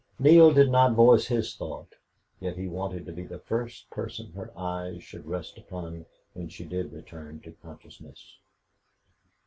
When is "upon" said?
5.59-6.07